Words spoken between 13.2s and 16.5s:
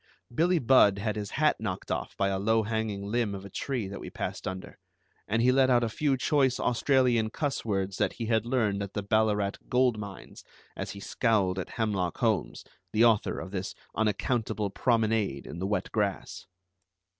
of this unaccountable promenade in the wet grass.